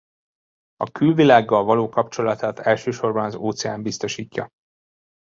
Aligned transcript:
A 0.75 0.89
külvilággal 0.91 1.63
való 1.63 1.89
kapcsolatát 1.89 2.59
elsősorban 2.59 3.23
az 3.25 3.35
óceán 3.35 3.81
biztosítja. 3.83 4.47